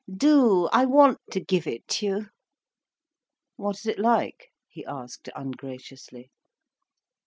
[0.17, 2.29] Do—I want to give it you."
[3.55, 6.31] "What is it like?" he asked ungraciously.